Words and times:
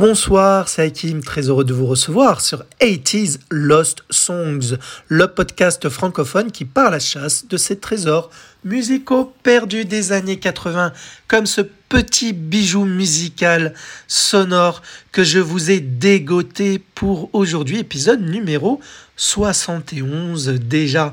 Bonsoir, 0.00 0.70
c'est 0.70 0.80
Hakim, 0.80 1.22
très 1.22 1.50
heureux 1.50 1.62
de 1.62 1.74
vous 1.74 1.84
recevoir 1.84 2.40
sur 2.40 2.64
80s 2.80 3.38
Lost 3.50 4.02
Songs, 4.08 4.78
le 5.08 5.26
podcast 5.26 5.90
francophone 5.90 6.50
qui 6.50 6.64
part 6.64 6.86
à 6.86 6.92
la 6.92 6.98
chasse 6.98 7.46
de 7.46 7.58
ces 7.58 7.78
trésors 7.78 8.30
musicaux 8.64 9.30
perdus 9.42 9.84
des 9.84 10.12
années 10.12 10.38
80, 10.38 10.94
comme 11.28 11.44
ce 11.44 11.60
petit 11.90 12.32
bijou 12.32 12.86
musical 12.86 13.74
sonore 14.08 14.80
que 15.12 15.22
je 15.22 15.38
vous 15.38 15.70
ai 15.70 15.80
dégoté 15.80 16.78
pour 16.94 17.28
aujourd'hui, 17.34 17.80
épisode 17.80 18.22
numéro 18.22 18.80
71 19.18 20.48
déjà. 20.48 21.12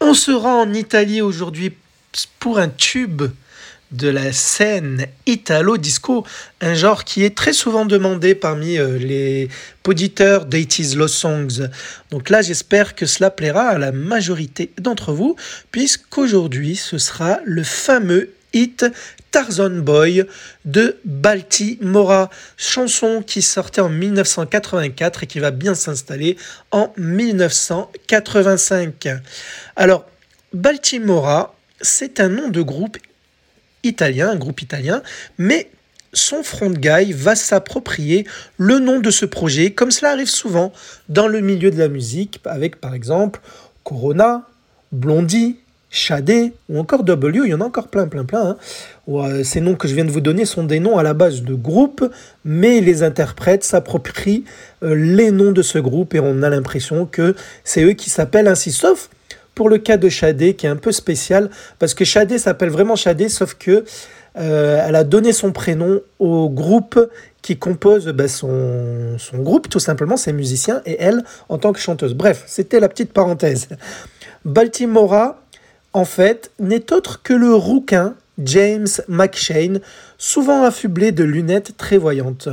On 0.00 0.14
se 0.14 0.30
rend 0.30 0.60
en 0.60 0.72
Italie 0.72 1.20
aujourd'hui 1.20 1.74
pour 2.38 2.60
un 2.60 2.68
tube 2.68 3.24
de 3.92 4.08
la 4.08 4.32
scène 4.32 5.06
italo-disco, 5.26 6.26
un 6.60 6.74
genre 6.74 7.04
qui 7.04 7.24
est 7.24 7.36
très 7.36 7.52
souvent 7.52 7.86
demandé 7.86 8.34
parmi 8.34 8.78
euh, 8.78 8.98
les 8.98 9.48
auditeurs 9.86 10.46
d'Aities 10.46 10.96
Lost 10.96 11.14
Songs. 11.14 11.68
Donc 12.10 12.30
là, 12.30 12.42
j'espère 12.42 12.94
que 12.94 13.06
cela 13.06 13.30
plaira 13.30 13.68
à 13.68 13.78
la 13.78 13.92
majorité 13.92 14.72
d'entre 14.80 15.12
vous, 15.12 15.36
puisqu'aujourd'hui, 15.70 16.74
ce 16.76 16.98
sera 16.98 17.38
le 17.44 17.62
fameux 17.62 18.30
hit 18.52 18.84
Tarzan 19.30 19.78
Boy 19.80 20.24
de 20.64 20.96
Baltimora, 21.04 22.30
chanson 22.56 23.22
qui 23.26 23.42
sortait 23.42 23.80
en 23.80 23.88
1984 23.88 25.24
et 25.24 25.26
qui 25.26 25.40
va 25.40 25.50
bien 25.50 25.74
s'installer 25.74 26.36
en 26.70 26.92
1985. 26.96 29.08
Alors, 29.74 30.06
Baltimora, 30.52 31.56
c'est 31.80 32.20
un 32.20 32.28
nom 32.28 32.48
de 32.48 32.62
groupe 32.62 32.96
italien, 33.84 34.30
un 34.30 34.36
groupe 34.36 34.62
italien, 34.62 35.02
mais 35.38 35.70
son 36.12 36.42
front 36.42 36.70
guy 36.70 37.12
va 37.12 37.34
s'approprier 37.34 38.26
le 38.56 38.78
nom 38.78 39.00
de 39.00 39.10
ce 39.10 39.26
projet, 39.26 39.72
comme 39.72 39.90
cela 39.90 40.12
arrive 40.12 40.28
souvent 40.28 40.72
dans 41.08 41.28
le 41.28 41.40
milieu 41.40 41.70
de 41.70 41.78
la 41.78 41.88
musique, 41.88 42.40
avec 42.44 42.80
par 42.80 42.94
exemple 42.94 43.40
Corona, 43.82 44.46
Blondie, 44.92 45.56
Shadé 45.90 46.52
ou 46.68 46.80
encore 46.80 47.04
W, 47.04 47.42
il 47.44 47.50
y 47.50 47.54
en 47.54 47.60
a 47.60 47.64
encore 47.64 47.86
plein, 47.86 48.08
plein, 48.08 48.24
plein. 48.24 48.56
Hein. 49.08 49.44
Ces 49.44 49.60
noms 49.60 49.76
que 49.76 49.86
je 49.86 49.94
viens 49.94 50.04
de 50.04 50.10
vous 50.10 50.20
donner 50.20 50.44
sont 50.44 50.64
des 50.64 50.80
noms 50.80 50.98
à 50.98 51.04
la 51.04 51.14
base 51.14 51.42
de 51.42 51.54
groupes, 51.54 52.04
mais 52.44 52.80
les 52.80 53.04
interprètes 53.04 53.62
s'approprient 53.62 54.44
euh, 54.82 54.96
les 54.96 55.30
noms 55.30 55.52
de 55.52 55.62
ce 55.62 55.78
groupe 55.78 56.14
et 56.14 56.20
on 56.20 56.42
a 56.42 56.50
l'impression 56.50 57.06
que 57.06 57.36
c'est 57.62 57.84
eux 57.84 57.92
qui 57.92 58.10
s'appellent 58.10 58.48
ainsi, 58.48 58.72
sauf 58.72 59.08
pour 59.54 59.68
le 59.68 59.78
cas 59.78 59.96
de 59.96 60.08
Shadé, 60.08 60.54
qui 60.54 60.66
est 60.66 60.70
un 60.70 60.76
peu 60.76 60.92
spécial, 60.92 61.50
parce 61.78 61.94
que 61.94 62.04
Shadé 62.04 62.38
s'appelle 62.38 62.70
vraiment 62.70 62.96
Shadé, 62.96 63.28
sauf 63.28 63.54
que 63.54 63.84
euh, 64.36 64.84
elle 64.86 64.96
a 64.96 65.04
donné 65.04 65.32
son 65.32 65.52
prénom 65.52 66.00
au 66.18 66.50
groupe 66.50 66.98
qui 67.40 67.56
compose 67.56 68.06
bah, 68.08 68.26
son, 68.26 69.16
son, 69.18 69.38
groupe, 69.38 69.68
tout 69.68 69.78
simplement, 69.78 70.16
ses 70.16 70.32
musiciens, 70.32 70.82
et 70.86 70.96
elle 70.98 71.22
en 71.48 71.58
tant 71.58 71.72
que 71.72 71.78
chanteuse. 71.78 72.14
Bref, 72.14 72.42
c'était 72.46 72.80
la 72.80 72.88
petite 72.88 73.12
parenthèse. 73.12 73.68
Baltimora, 74.44 75.40
en 75.92 76.04
fait, 76.04 76.50
n'est 76.58 76.92
autre 76.92 77.22
que 77.22 77.32
le 77.32 77.54
rouquin 77.54 78.14
James 78.42 78.88
McShane, 79.08 79.80
souvent 80.18 80.64
affublé 80.64 81.12
de 81.12 81.24
lunettes 81.24 81.76
très 81.76 81.98
voyantes. 81.98 82.48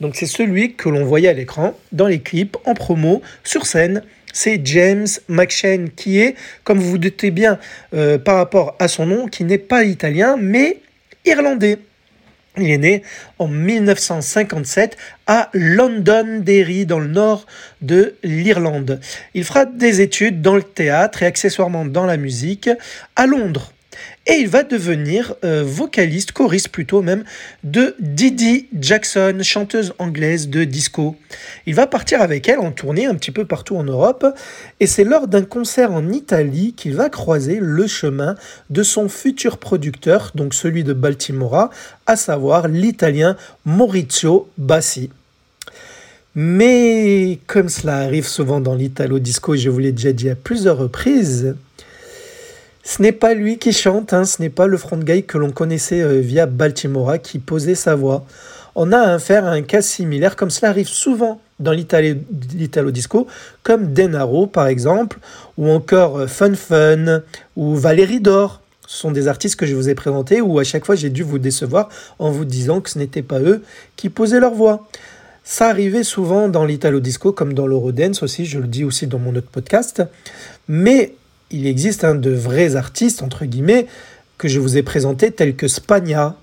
Donc 0.00 0.16
c'est 0.16 0.26
celui 0.26 0.74
que 0.74 0.88
l'on 0.88 1.04
voyait 1.04 1.28
à 1.28 1.32
l'écran, 1.32 1.74
dans 1.92 2.06
les 2.06 2.20
clips, 2.20 2.56
en 2.66 2.74
promo, 2.74 3.22
sur 3.42 3.66
scène, 3.66 4.02
c'est 4.34 4.60
James 4.66 5.06
McShane, 5.28 5.90
qui 5.90 6.20
est, 6.20 6.34
comme 6.64 6.78
vous 6.78 6.90
vous 6.90 6.98
doutez 6.98 7.30
bien 7.30 7.58
euh, 7.94 8.18
par 8.18 8.36
rapport 8.36 8.76
à 8.78 8.88
son 8.88 9.06
nom, 9.06 9.28
qui 9.28 9.44
n'est 9.44 9.56
pas 9.56 9.84
italien, 9.84 10.36
mais 10.38 10.80
irlandais. 11.24 11.78
Il 12.56 12.70
est 12.70 12.78
né 12.78 13.02
en 13.38 13.48
1957 13.48 14.96
à 15.26 15.50
Londonderry, 15.54 16.86
dans 16.86 17.00
le 17.00 17.08
nord 17.08 17.46
de 17.80 18.14
l'Irlande. 18.22 19.00
Il 19.34 19.44
fera 19.44 19.64
des 19.64 20.00
études 20.00 20.40
dans 20.42 20.54
le 20.54 20.62
théâtre 20.62 21.22
et 21.22 21.26
accessoirement 21.26 21.84
dans 21.84 22.06
la 22.06 22.16
musique 22.16 22.70
à 23.16 23.26
Londres. 23.26 23.73
Et 24.26 24.36
il 24.36 24.48
va 24.48 24.62
devenir 24.62 25.34
euh, 25.44 25.62
vocaliste, 25.62 26.32
choriste 26.32 26.70
plutôt 26.70 27.02
même, 27.02 27.24
de 27.62 27.94
Didi 27.98 28.68
Jackson, 28.72 29.38
chanteuse 29.42 29.92
anglaise 29.98 30.48
de 30.48 30.64
disco. 30.64 31.16
Il 31.66 31.74
va 31.74 31.86
partir 31.86 32.22
avec 32.22 32.48
elle 32.48 32.58
en 32.58 32.72
tournée 32.72 33.04
un 33.04 33.14
petit 33.16 33.32
peu 33.32 33.44
partout 33.44 33.76
en 33.76 33.84
Europe, 33.84 34.26
et 34.80 34.86
c'est 34.86 35.04
lors 35.04 35.28
d'un 35.28 35.44
concert 35.44 35.92
en 35.92 36.10
Italie 36.10 36.72
qu'il 36.74 36.94
va 36.94 37.10
croiser 37.10 37.58
le 37.60 37.86
chemin 37.86 38.34
de 38.70 38.82
son 38.82 39.10
futur 39.10 39.58
producteur, 39.58 40.32
donc 40.34 40.54
celui 40.54 40.84
de 40.84 40.94
Baltimora, 40.94 41.68
à 42.06 42.16
savoir 42.16 42.68
l'italien 42.68 43.36
Maurizio 43.66 44.48
Bassi. 44.56 45.10
Mais 46.34 47.38
comme 47.46 47.68
cela 47.68 47.98
arrive 47.98 48.26
souvent 48.26 48.60
dans 48.60 48.74
l'italo 48.74 49.18
disco, 49.18 49.54
je 49.54 49.68
vous 49.68 49.78
l'ai 49.78 49.92
déjà 49.92 50.12
dit 50.12 50.30
à 50.30 50.34
plusieurs 50.34 50.78
reprises, 50.78 51.54
ce 52.84 53.00
n'est 53.00 53.12
pas 53.12 53.32
lui 53.32 53.58
qui 53.58 53.72
chante, 53.72 54.12
hein, 54.12 54.24
ce 54.24 54.42
n'est 54.42 54.50
pas 54.50 54.66
le 54.66 54.76
front 54.76 54.98
guy 54.98 55.24
que 55.24 55.38
l'on 55.38 55.50
connaissait 55.50 56.02
euh, 56.02 56.20
via 56.20 56.44
Baltimora 56.44 57.18
qui 57.18 57.38
posait 57.38 57.74
sa 57.74 57.94
voix. 57.94 58.26
On 58.74 58.92
a 58.92 58.98
affaire 58.98 59.46
à 59.46 59.50
un 59.50 59.62
cas 59.62 59.80
similaire, 59.80 60.36
comme 60.36 60.50
cela 60.50 60.68
arrive 60.68 60.88
souvent 60.88 61.40
dans 61.60 61.72
l'italo 61.72 62.90
disco, 62.90 63.26
comme 63.62 63.94
Denaro 63.94 64.46
par 64.46 64.66
exemple, 64.66 65.18
ou 65.56 65.70
encore 65.70 66.18
euh, 66.18 66.26
Fun 66.26 66.54
Fun, 66.54 67.22
ou 67.56 67.74
Valérie 67.74 68.20
Dor. 68.20 68.60
Ce 68.86 68.98
sont 68.98 69.12
des 69.12 69.28
artistes 69.28 69.56
que 69.56 69.64
je 69.64 69.74
vous 69.74 69.88
ai 69.88 69.94
présentés 69.94 70.42
où 70.42 70.58
à 70.58 70.64
chaque 70.64 70.84
fois 70.84 70.94
j'ai 70.94 71.08
dû 71.08 71.22
vous 71.22 71.38
décevoir 71.38 71.88
en 72.18 72.30
vous 72.30 72.44
disant 72.44 72.82
que 72.82 72.90
ce 72.90 72.98
n'était 72.98 73.22
pas 73.22 73.40
eux 73.40 73.62
qui 73.96 74.10
posaient 74.10 74.40
leur 74.40 74.52
voix. 74.52 74.86
Ça 75.42 75.68
arrivait 75.68 76.04
souvent 76.04 76.48
dans 76.48 76.66
l'italo 76.66 77.00
disco 77.00 77.32
comme 77.32 77.54
dans 77.54 77.66
l'eurodance 77.66 78.22
aussi, 78.22 78.44
je 78.44 78.58
le 78.58 78.66
dis 78.66 78.84
aussi 78.84 79.06
dans 79.06 79.18
mon 79.18 79.34
autre 79.34 79.50
podcast. 79.50 80.02
Mais 80.68 81.14
il 81.54 81.68
existe 81.68 82.02
un 82.02 82.16
de 82.16 82.30
vrais 82.30 82.74
artistes, 82.74 83.22
entre 83.22 83.44
guillemets, 83.44 83.86
que 84.38 84.48
je 84.48 84.58
vous 84.58 84.76
ai 84.76 84.82
présentés, 84.82 85.30
tels 85.30 85.54
que 85.54 85.68
Spagna, 85.68 86.34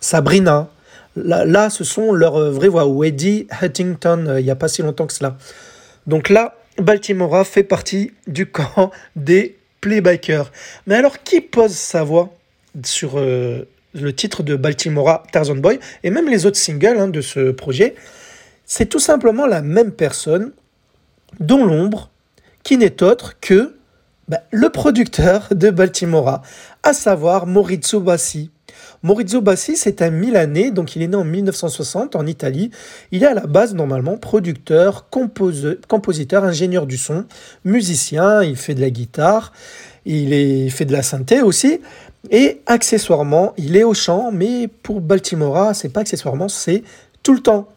Sabrina. 0.00 0.68
Là, 1.16 1.68
ce 1.68 1.82
sont 1.84 2.12
leurs 2.12 2.36
euh, 2.36 2.50
vraies 2.50 2.68
voix, 2.68 2.86
ou 2.86 3.02
Eddie 3.02 3.48
Huntington, 3.60 4.26
euh, 4.28 4.40
il 4.40 4.44
n'y 4.44 4.50
a 4.50 4.56
pas 4.56 4.68
si 4.68 4.82
longtemps 4.82 5.06
que 5.06 5.12
cela. 5.12 5.36
Donc 6.06 6.28
là, 6.28 6.56
Baltimora 6.78 7.44
fait 7.44 7.64
partie 7.64 8.12
du 8.28 8.46
camp 8.46 8.92
des 9.16 9.58
playbackers. 9.80 10.52
Mais 10.86 10.94
alors, 10.94 11.22
qui 11.22 11.40
pose 11.40 11.72
sa 11.72 12.04
voix 12.04 12.32
sur 12.84 13.14
euh, 13.16 13.66
le 13.94 14.12
titre 14.14 14.44
de 14.44 14.54
Baltimora 14.54 15.24
Tarzan 15.32 15.56
Boy, 15.56 15.80
et 16.04 16.10
même 16.10 16.28
les 16.28 16.46
autres 16.46 16.56
singles 16.56 16.98
hein, 16.98 17.08
de 17.08 17.20
ce 17.20 17.50
projet? 17.50 17.96
C'est 18.64 18.86
tout 18.86 19.00
simplement 19.00 19.46
la 19.46 19.60
même 19.60 19.90
personne, 19.90 20.52
dont 21.40 21.66
l'ombre, 21.66 22.10
qui 22.62 22.78
n'est 22.78 23.02
autre 23.02 23.38
que 23.40 23.74
bah, 24.28 24.40
le 24.50 24.68
producteur 24.70 25.48
de 25.50 25.70
Baltimora, 25.70 26.42
à 26.82 26.92
savoir 26.92 27.46
Maurizio 27.46 28.00
Bassi. 28.00 28.50
Maurizio 29.02 29.40
Bassi, 29.40 29.76
c'est 29.76 30.00
un 30.00 30.10
Milanais, 30.10 30.70
donc 30.70 30.94
il 30.94 31.02
est 31.02 31.08
né 31.08 31.16
en 31.16 31.24
1960 31.24 32.14
en 32.14 32.26
Italie. 32.26 32.70
Il 33.10 33.24
est 33.24 33.26
à 33.26 33.34
la 33.34 33.46
base 33.46 33.74
normalement 33.74 34.16
producteur, 34.16 35.08
compositeur, 35.10 36.44
ingénieur 36.44 36.86
du 36.86 36.96
son, 36.96 37.24
musicien, 37.64 38.42
il 38.44 38.56
fait 38.56 38.74
de 38.74 38.80
la 38.80 38.90
guitare, 38.90 39.52
il, 40.04 40.70
fait 40.70 40.84
de 40.84 40.92
la 40.92 41.02
synthé 41.02 41.42
aussi, 41.42 41.80
et 42.30 42.62
accessoirement, 42.66 43.54
il 43.56 43.76
est 43.76 43.84
au 43.84 43.94
chant, 43.94 44.30
mais 44.32 44.68
pour 44.68 45.00
Baltimora, 45.00 45.74
c'est 45.74 45.88
pas 45.88 46.00
accessoirement, 46.00 46.48
c'est 46.48 46.84
tout 47.24 47.34
le 47.34 47.40
temps. 47.40 47.68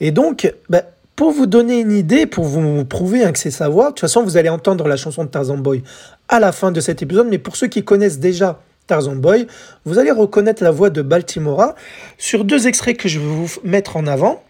Et 0.00 0.10
donc, 0.10 0.52
bah, 0.68 0.82
pour 1.16 1.30
vous 1.30 1.46
donner 1.46 1.80
une 1.80 1.92
idée, 1.92 2.26
pour 2.26 2.44
vous 2.44 2.84
prouver 2.84 3.30
que 3.32 3.38
c'est 3.38 3.50
sa 3.50 3.68
voix, 3.68 3.86
de 3.86 3.90
toute 3.90 4.00
façon, 4.00 4.22
vous 4.22 4.36
allez 4.36 4.48
entendre 4.48 4.88
la 4.88 4.96
chanson 4.96 5.24
de 5.24 5.28
Tarzan 5.28 5.58
Boy 5.58 5.82
à 6.28 6.40
la 6.40 6.52
fin 6.52 6.72
de 6.72 6.80
cet 6.80 7.02
épisode, 7.02 7.28
mais 7.28 7.38
pour 7.38 7.56
ceux 7.56 7.68
qui 7.68 7.84
connaissent 7.84 8.18
déjà 8.18 8.60
Tarzan 8.86 9.16
Boy, 9.16 9.46
vous 9.84 9.98
allez 9.98 10.10
reconnaître 10.10 10.62
la 10.62 10.70
voix 10.70 10.90
de 10.90 11.02
Baltimora 11.02 11.74
sur 12.18 12.44
deux 12.44 12.66
extraits 12.66 12.96
que 12.96 13.08
je 13.08 13.20
vais 13.20 13.26
vous 13.26 13.48
mettre 13.62 13.96
en 13.96 14.06
avant. 14.06 14.42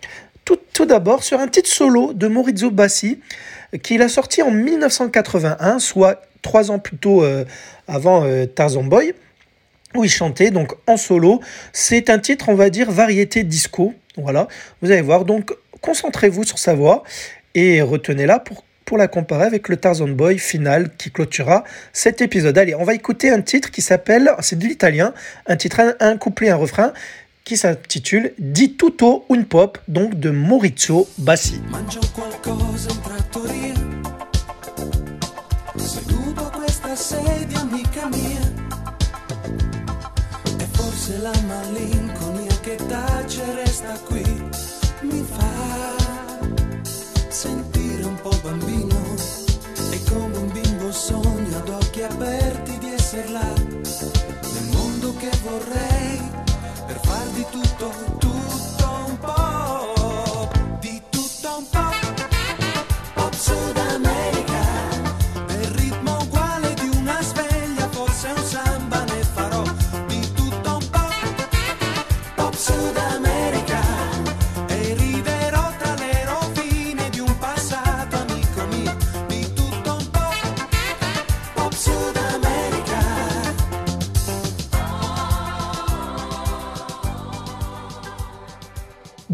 Tout, 0.45 0.59
tout 0.73 0.87
d'abord 0.87 1.23
sur 1.23 1.41
un 1.41 1.49
petit 1.49 1.69
solo 1.71 2.13
de 2.13 2.27
Maurizio 2.29 2.71
Bassi 2.71 3.21
qu'il 3.83 4.03
a 4.03 4.09
sorti 4.09 4.43
en 4.43 4.51
1981, 4.51 5.79
soit 5.79 6.23
trois 6.43 6.71
ans 6.71 6.79
plus 6.79 6.97
tôt 6.97 7.25
euh, 7.25 7.45
avant 7.89 8.25
euh, 8.25 8.47
Tarzan 8.47 8.85
Boy, 8.85 9.15
où 9.95 10.05
il 10.05 10.11
chantait 10.11 10.51
donc 10.51 10.75
en 10.87 10.97
solo. 10.97 11.41
C'est 11.73 12.11
un 12.11 12.19
titre, 12.19 12.49
on 12.49 12.55
va 12.55 12.71
dire, 12.71 12.91
variété 12.91 13.43
disco. 13.45 13.95
Voilà, 14.17 14.49
vous 14.81 14.91
allez 14.91 15.01
voir. 15.01 15.25
Donc 15.25 15.55
concentrez-vous 15.85 16.45
sur 16.45 16.59
sa 16.59 16.75
voix 16.75 17.03
et 17.55 17.83
retenez-la 17.83 18.39
pour, 18.39 18.65
la 18.97 19.09
comparer 19.09 19.45
avec 19.45 19.69
le 19.69 19.77
Tarzan 19.77 20.07
Boy 20.09 20.39
final 20.39 20.89
qui 20.97 21.11
clôturera 21.11 21.65
cet 21.93 22.21
épisode. 22.23 22.57
Allez, 22.57 22.77
on 22.77 22.85
va 22.85 22.95
écouter 22.95 23.29
un 23.29 23.41
titre 23.41 23.73
qui 23.73 23.83
s'appelle, 23.83 24.31
c'est 24.39 24.57
de 24.57 24.65
l'italien, 24.65 25.13
un 25.47 25.57
titre, 25.57 25.97
un, 25.99 26.17
couplet, 26.17 26.49
un 26.51 26.57
refrain 26.57 26.93
qui 27.43 27.57
s'intitule 27.57 28.33
Di 28.39 28.77
tutto 28.77 29.25
un 29.31 29.43
pop, 29.43 29.79
donc 29.89 30.15
de 30.15 30.31
Maurizio 30.31 31.09
Bassi. 31.19 31.61
la 41.21 41.33
malinconia 41.47 42.55
che 42.61 42.77
mi 45.05 45.23
fa 45.23 45.97
sentire 47.29 48.05
un 48.05 48.17
po' 48.23 48.37
bambino. 48.43 48.94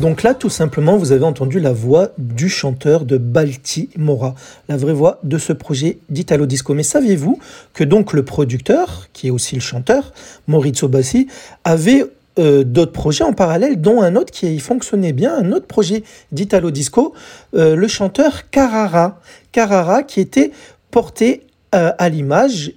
Donc 0.00 0.22
là, 0.22 0.32
tout 0.32 0.48
simplement, 0.48 0.96
vous 0.96 1.12
avez 1.12 1.24
entendu 1.24 1.60
la 1.60 1.74
voix 1.74 2.12
du 2.16 2.48
chanteur 2.48 3.04
de 3.04 3.18
Baltimora, 3.18 4.34
la 4.70 4.78
vraie 4.78 4.94
voix 4.94 5.18
de 5.24 5.36
ce 5.36 5.52
projet 5.52 5.98
d'Italo 6.08 6.46
Disco. 6.46 6.72
Mais 6.72 6.82
saviez-vous 6.82 7.38
que 7.74 7.84
donc 7.84 8.14
le 8.14 8.24
producteur, 8.24 9.08
qui 9.12 9.26
est 9.26 9.30
aussi 9.30 9.56
le 9.56 9.60
chanteur, 9.60 10.14
Maurizio 10.46 10.88
Bassi, 10.88 11.26
avait 11.64 12.06
euh, 12.38 12.64
d'autres 12.64 12.92
projets 12.92 13.24
en 13.24 13.34
parallèle, 13.34 13.78
dont 13.78 14.00
un 14.00 14.16
autre 14.16 14.32
qui 14.32 14.58
fonctionnait 14.58 15.12
bien, 15.12 15.34
un 15.34 15.52
autre 15.52 15.66
projet 15.66 16.02
d'Italo 16.32 16.70
Disco, 16.70 17.12
euh, 17.54 17.76
le 17.76 17.86
chanteur 17.86 18.48
Carrara. 18.48 19.20
Carrara 19.52 20.02
qui 20.02 20.20
était 20.20 20.50
porté 20.90 21.42
euh, 21.74 21.92
à 21.98 22.08
l'image 22.08 22.72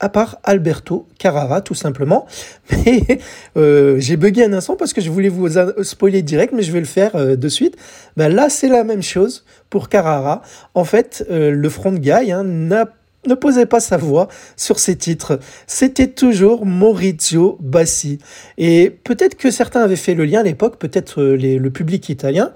à 0.00 0.08
part 0.08 0.38
Alberto 0.44 1.06
Carrara, 1.18 1.60
tout 1.60 1.74
simplement. 1.74 2.26
Mais 2.70 3.18
euh, 3.56 3.96
j'ai 3.98 4.16
bugué 4.16 4.44
un 4.44 4.52
instant 4.52 4.76
parce 4.76 4.92
que 4.92 5.00
je 5.00 5.10
voulais 5.10 5.28
vous 5.28 5.48
spoiler 5.82 6.22
direct, 6.22 6.52
mais 6.52 6.62
je 6.62 6.72
vais 6.72 6.80
le 6.80 6.86
faire 6.86 7.16
euh, 7.16 7.36
de 7.36 7.48
suite. 7.48 7.76
Ben 8.16 8.32
là, 8.32 8.48
c'est 8.48 8.68
la 8.68 8.84
même 8.84 9.02
chose 9.02 9.44
pour 9.70 9.88
Carrara. 9.88 10.42
En 10.74 10.84
fait, 10.84 11.26
euh, 11.30 11.50
le 11.50 11.68
front 11.68 11.92
guy 11.92 12.32
hein, 12.32 12.44
ne 12.44 13.34
posait 13.34 13.66
pas 13.66 13.80
sa 13.80 13.96
voix 13.96 14.28
sur 14.56 14.78
ses 14.78 14.96
titres. 14.96 15.40
C'était 15.66 16.08
toujours 16.08 16.64
Maurizio 16.64 17.58
Bassi. 17.60 18.18
Et 18.56 18.90
peut-être 19.04 19.36
que 19.36 19.50
certains 19.50 19.82
avaient 19.82 19.96
fait 19.96 20.14
le 20.14 20.24
lien 20.24 20.40
à 20.40 20.44
l'époque, 20.44 20.78
peut-être 20.78 21.22
le 21.22 21.68
public 21.70 22.08
italien, 22.08 22.52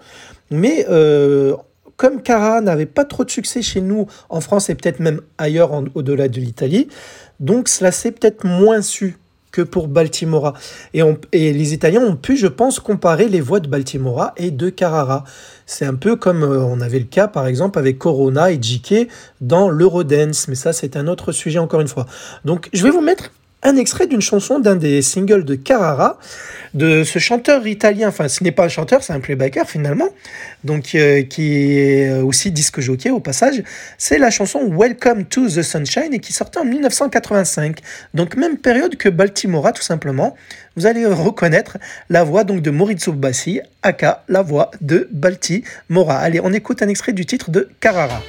mais 0.50 0.86
comme 1.96 2.20
Carrara 2.20 2.60
n'avait 2.60 2.86
pas 2.86 3.04
trop 3.04 3.24
de 3.24 3.30
succès 3.30 3.62
chez 3.62 3.80
nous 3.80 4.06
en 4.28 4.40
France 4.40 4.70
et 4.70 4.74
peut-être 4.74 4.98
même 4.98 5.20
ailleurs 5.38 5.70
au-delà 5.94 6.26
de 6.26 6.40
l'Italie, 6.40 6.88
donc 7.42 7.68
cela 7.68 7.92
s'est 7.92 8.12
peut-être 8.12 8.44
moins 8.44 8.80
su 8.80 9.18
que 9.50 9.60
pour 9.60 9.86
Baltimora. 9.86 10.54
Et, 10.94 11.02
les 11.52 11.74
Italiens 11.74 12.00
ont 12.00 12.16
pu, 12.16 12.36
je 12.36 12.46
pense, 12.46 12.80
comparer 12.80 13.28
les 13.28 13.40
voix 13.40 13.60
de 13.60 13.68
Baltimora 13.68 14.32
et 14.38 14.50
de 14.50 14.70
Carrara. 14.70 15.24
C'est 15.66 15.84
un 15.84 15.94
peu 15.94 16.16
comme 16.16 16.42
euh, 16.42 16.64
on 16.64 16.80
avait 16.80 16.98
le 16.98 17.04
cas, 17.04 17.28
par 17.28 17.46
exemple, 17.46 17.78
avec 17.78 17.98
Corona 17.98 18.50
et 18.50 18.58
JK 18.60 19.08
dans 19.42 19.68
l'Eurodance. 19.68 20.48
Mais 20.48 20.54
ça, 20.54 20.72
c'est 20.72 20.96
un 20.96 21.06
autre 21.06 21.32
sujet, 21.32 21.58
encore 21.58 21.82
une 21.82 21.88
fois. 21.88 22.06
Donc, 22.46 22.70
je 22.72 22.82
vais 22.82 22.90
vous 22.90 23.02
mettre 23.02 23.30
un 23.62 23.76
extrait 23.76 24.06
d'une 24.06 24.20
chanson 24.20 24.58
d'un 24.58 24.76
des 24.76 25.02
singles 25.02 25.44
de 25.44 25.54
Carrara, 25.54 26.18
de 26.74 27.04
ce 27.04 27.18
chanteur 27.18 27.66
italien, 27.66 28.08
enfin 28.08 28.28
ce 28.28 28.42
n'est 28.42 28.50
pas 28.50 28.64
un 28.64 28.68
chanteur, 28.68 29.02
c'est 29.02 29.12
un 29.12 29.20
playbacker 29.20 29.64
finalement, 29.66 30.08
donc 30.64 30.94
euh, 30.94 31.22
qui 31.22 31.78
est 31.78 32.12
aussi 32.20 32.50
disque 32.50 32.80
jockey 32.80 33.10
au 33.10 33.20
passage, 33.20 33.62
c'est 33.98 34.18
la 34.18 34.30
chanson 34.30 34.68
Welcome 34.68 35.26
to 35.26 35.48
the 35.48 35.62
Sunshine 35.62 36.12
et 36.12 36.18
qui 36.18 36.32
sortait 36.32 36.58
en 36.58 36.64
1985, 36.64 37.78
donc 38.14 38.36
même 38.36 38.56
période 38.56 38.96
que 38.96 39.08
Baltimora 39.08 39.72
tout 39.72 39.82
simplement. 39.82 40.36
Vous 40.74 40.86
allez 40.86 41.04
reconnaître 41.04 41.76
la 42.08 42.24
voix 42.24 42.44
donc 42.44 42.62
de 42.62 42.70
Maurizio 42.70 43.12
Bassi, 43.12 43.60
aka 43.82 44.24
la 44.28 44.42
voix 44.42 44.70
de 44.80 45.06
Baltimora. 45.12 46.16
Allez, 46.16 46.40
on 46.42 46.52
écoute 46.52 46.82
un 46.82 46.88
extrait 46.88 47.12
du 47.12 47.26
titre 47.26 47.50
de 47.50 47.68
Carrara. 47.78 48.22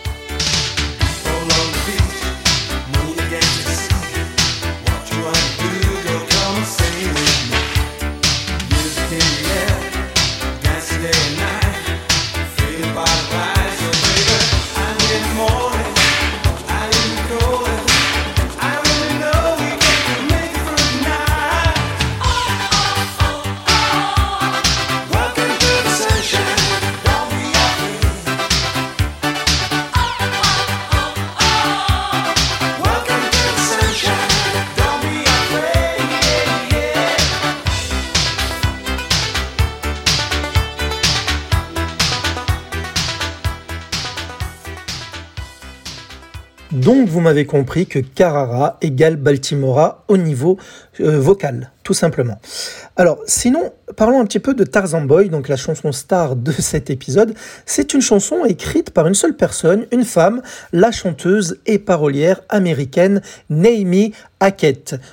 Donc 46.84 47.08
vous 47.08 47.22
m'avez 47.22 47.46
compris 47.46 47.86
que 47.86 48.00
Carrara 48.00 48.78
égale 48.82 49.16
Baltimora 49.16 50.04
au 50.10 50.18
niveau 50.18 50.58
euh, 51.00 51.18
vocal, 51.18 51.72
tout 51.84 51.94
simplement. 51.94 52.40
Alors 52.98 53.20
sinon, 53.26 53.72
parlons 53.96 54.20
un 54.20 54.26
petit 54.26 54.40
peu 54.40 54.54
de 54.54 54.66
Tarzan 54.66 55.02
Boy, 55.02 55.30
donc 55.30 55.48
la 55.48 55.56
chanson 55.56 55.94
star 55.94 56.36
de 56.36 56.52
cet 56.60 56.90
épisode. 56.90 57.36
C'est 57.66 57.94
une 57.94 58.02
chanson 58.02 58.44
écrite 58.44 58.92
par 58.92 59.08
une 59.08 59.14
seule 59.14 59.36
personne, 59.36 59.86
une 59.92 60.04
femme, 60.04 60.42
la 60.74 60.92
chanteuse 60.92 61.60
et 61.66 61.80
parolière 61.80 62.42
américaine 62.50 63.22
Naomi 63.50 64.14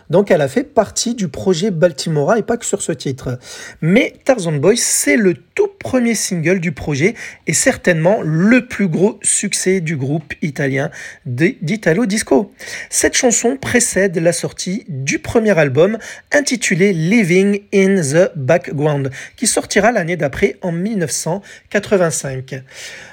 Donc 0.09 0.31
elle 0.31 0.41
a 0.41 0.49
fait 0.49 0.65
partie 0.65 1.15
du 1.15 1.29
projet 1.29 1.71
Baltimora 1.71 2.39
et 2.39 2.43
pas 2.43 2.57
que 2.57 2.65
sur 2.65 2.83
ce 2.83 2.93
titre. 2.93 3.39
Mais 3.81 4.15
Tarzan 4.25 4.53
Boy, 4.53 4.77
c'est 4.77 5.17
le 5.17 5.35
tout 5.35 5.69
premier 5.79 6.15
single 6.15 6.61
du 6.61 6.73
projet 6.73 7.15
et 7.47 7.53
certainement 7.53 8.21
le 8.23 8.67
plus 8.67 8.89
gros 8.89 9.19
succès 9.23 9.81
du 9.81 9.97
groupe 9.97 10.35
italien 10.43 10.91
d'Italo 11.27 12.07
Disco. 12.07 12.53
Cette 12.89 13.15
chanson 13.15 13.57
précède 13.57 14.17
la 14.19 14.33
sortie 14.33 14.85
du 14.89 15.19
premier 15.19 15.59
album 15.59 15.99
intitulé 16.33 16.93
Living 16.93 17.63
in 17.73 18.01
the 18.01 18.31
Background 18.37 19.11
qui 19.37 19.47
sortira 19.47 19.93
l'année 19.93 20.17
d'après 20.17 20.57
en 20.63 20.73
1985. 20.73 22.63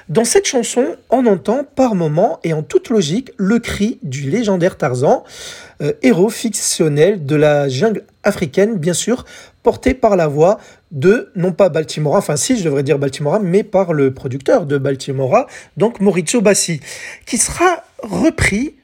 Dans 0.08 0.24
cette 0.24 0.46
chanson, 0.46 0.96
on 1.10 1.26
entend 1.26 1.64
par 1.64 1.94
moments 1.94 2.40
et 2.42 2.54
en 2.54 2.62
toute 2.62 2.88
logique 2.88 3.30
le 3.36 3.58
cri 3.58 3.98
du 4.02 4.30
légendaire 4.30 4.78
Tarzan, 4.78 5.24
euh, 5.82 5.92
héros 6.02 6.30
fictionnel 6.30 7.24
de 7.24 7.36
la 7.36 7.68
jungle 7.68 8.04
africaine, 8.24 8.76
bien 8.76 8.94
sûr, 8.94 9.24
porté 9.62 9.94
par 9.94 10.16
la 10.16 10.26
voix 10.26 10.58
de, 10.90 11.30
non 11.36 11.52
pas 11.52 11.68
Baltimora, 11.68 12.18
enfin 12.18 12.36
si 12.36 12.58
je 12.58 12.64
devrais 12.64 12.82
dire 12.82 12.98
Baltimora, 12.98 13.38
mais 13.38 13.62
par 13.62 13.92
le 13.92 14.12
producteur 14.12 14.66
de 14.66 14.78
Baltimora, 14.78 15.46
donc 15.76 16.00
Maurizio 16.00 16.40
Bassi, 16.40 16.80
qui 17.26 17.38
sera 17.38 17.84
repris 18.02 18.77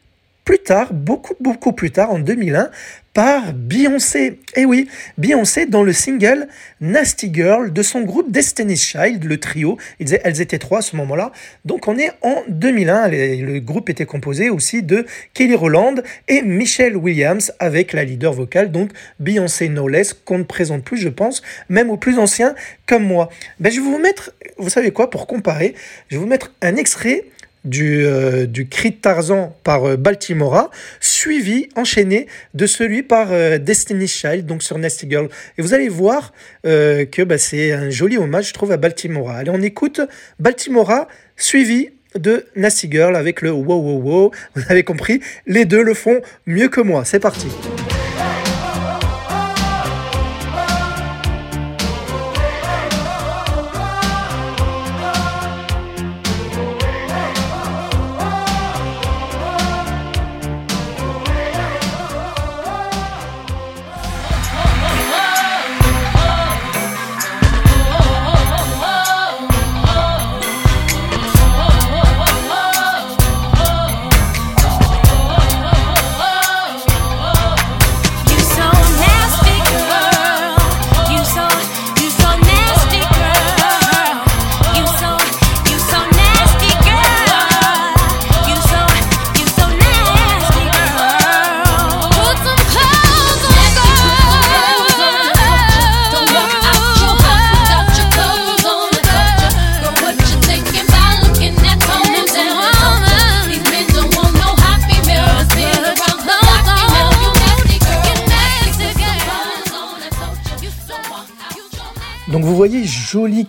plus 0.45 0.59
tard, 0.59 0.93
beaucoup, 0.93 1.35
beaucoup 1.41 1.73
plus 1.73 1.91
tard, 1.91 2.13
en 2.13 2.19
2001, 2.19 2.71
par 3.15 3.53
Beyoncé. 3.55 4.41
Eh 4.57 4.65
oui, 4.65 4.89
Beyoncé 5.17 5.67
dans 5.67 5.85
le 5.85 5.93
single 5.93 6.49
Nasty 6.81 7.33
Girl 7.33 7.73
de 7.73 7.83
son 7.83 8.01
groupe 8.03 8.31
Destiny's 8.33 8.83
Child, 8.83 9.25
le 9.25 9.39
trio. 9.39 9.79
Elles 10.01 10.41
étaient 10.41 10.59
trois 10.59 10.81
à 10.81 10.83
ce 10.83 10.97
moment-là. 10.97 11.31
Donc 11.65 11.87
on 11.87 11.97
est 11.97 12.11
en 12.23 12.43
2001. 12.49 13.09
Le 13.09 13.61
groupe 13.61 13.89
était 13.89 14.05
composé 14.05 14.51
aussi 14.51 14.83
de 14.83 15.07
Kelly 15.33 15.55
Rowland 15.55 16.03
et 16.27 16.43
Michelle 16.43 16.97
Williams 16.97 17.53
avec 17.61 17.93
la 17.93 18.05
leader 18.05 18.33
vocale, 18.33 18.73
donc 18.73 18.91
Beyoncé 19.21 19.69
No 19.69 19.87
Less, 19.87 20.13
qu'on 20.13 20.39
ne 20.39 20.45
présente 20.45 20.83
plus, 20.83 20.99
je 20.99 21.09
pense, 21.09 21.41
même 21.69 21.91
aux 21.91 21.97
plus 21.97 22.19
anciens 22.19 22.57
comme 22.87 23.05
moi. 23.05 23.31
Ben, 23.61 23.71
je 23.71 23.77
vais 23.77 23.87
vous 23.87 23.99
mettre, 23.99 24.33
vous 24.59 24.71
savez 24.71 24.91
quoi, 24.91 25.09
pour 25.09 25.29
comparer, 25.29 25.77
je 26.09 26.17
vais 26.17 26.21
vous 26.21 26.29
mettre 26.29 26.53
un 26.63 26.75
extrait 26.75 27.27
du, 27.65 28.05
euh, 28.05 28.47
du 28.47 28.69
cri 28.69 28.91
de 28.91 28.97
Tarzan 28.97 29.57
par 29.65 29.85
euh, 29.85 29.97
Baltimora, 29.97 30.71
suivi, 31.01 31.69
enchaîné 31.77 32.27
de 32.55 32.67
celui 32.67 33.03
par 33.03 33.29
euh, 33.33 33.59
Destiny's 33.59 34.13
Child, 34.13 34.47
donc 34.47 34.63
sur 34.63 34.79
Nasty 34.79 35.09
Girl. 35.09 35.29
Et 35.59 35.63
vous 35.63 35.75
allez 35.75 35.89
voir 35.89 36.33
que 36.63 37.23
bah, 37.23 37.39
c'est 37.39 37.73
un 37.73 37.91
joli 37.91 38.17
hommage, 38.17 38.49
je 38.49 38.55
trouve, 38.55 38.73
à 38.73 38.77
Baltimora. 38.77 39.37
Allez, 39.37 39.51
on 39.51 39.61
écoute 39.61 40.01
Baltimora, 40.39 41.09
suivi 41.37 41.91
de 42.19 42.47
Nasty 42.57 42.89
Girl 42.91 43.17
avec 43.17 43.43
le 43.43 43.51
wow 43.51 43.81
wow 43.81 44.01
wow. 44.01 44.31
Vous 44.55 44.63
avez 44.69 44.83
compris, 44.83 45.21
les 45.47 45.65
deux 45.65 45.83
le 45.83 45.95
font 45.95 46.21
mieux 46.47 46.69
que 46.69 46.81
moi. 46.81 47.05
C'est 47.05 47.21
parti. 47.21 47.49